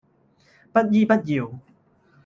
[0.73, 1.59] 不依不饒